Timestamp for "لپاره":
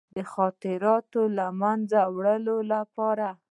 2.73-3.27